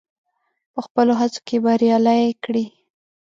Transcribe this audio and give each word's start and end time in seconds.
په 0.73 0.79
خپلو 0.85 1.13
هڅو 1.19 1.39
کې 1.47 1.57
بريالی 1.65 2.23
کړي. 2.43 2.65